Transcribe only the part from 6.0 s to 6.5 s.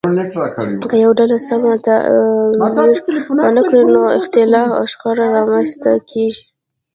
کیږي.